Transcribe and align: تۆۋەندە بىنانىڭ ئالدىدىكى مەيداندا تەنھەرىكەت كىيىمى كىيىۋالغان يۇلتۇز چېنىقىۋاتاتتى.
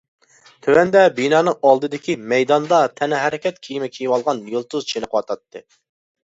تۆۋەندە 0.67 1.03
بىنانىڭ 1.19 1.57
ئالدىدىكى 1.71 2.15
مەيداندا 2.33 2.81
تەنھەرىكەت 3.03 3.63
كىيىمى 3.69 3.93
كىيىۋالغان 3.99 4.45
يۇلتۇز 4.57 4.93
چېنىقىۋاتاتتى. 4.95 5.67